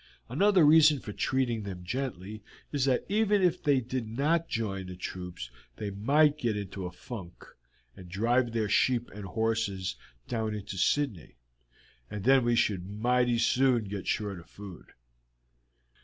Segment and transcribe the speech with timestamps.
[0.29, 4.95] Another reason for treating them gently is that even if they did not join the
[4.95, 7.45] troops they might get into a funk,
[7.95, 9.95] and drive their sheep and horses
[10.27, 11.35] down into Sydney,
[12.09, 14.93] and then we should mighty soon get short of food.